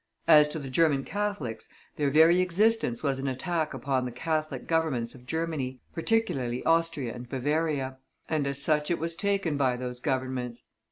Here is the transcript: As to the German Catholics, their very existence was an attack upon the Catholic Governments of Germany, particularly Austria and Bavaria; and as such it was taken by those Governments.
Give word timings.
As 0.27 0.47
to 0.47 0.57
the 0.57 0.71
German 0.71 1.03
Catholics, 1.03 1.69
their 1.95 2.09
very 2.09 2.39
existence 2.41 3.03
was 3.03 3.19
an 3.19 3.27
attack 3.27 3.71
upon 3.75 4.03
the 4.03 4.11
Catholic 4.11 4.65
Governments 4.65 5.13
of 5.13 5.27
Germany, 5.27 5.79
particularly 5.93 6.65
Austria 6.65 7.13
and 7.13 7.29
Bavaria; 7.29 7.99
and 8.27 8.47
as 8.47 8.59
such 8.59 8.89
it 8.89 8.97
was 8.97 9.13
taken 9.13 9.57
by 9.57 9.75
those 9.77 9.99
Governments. 9.99 10.63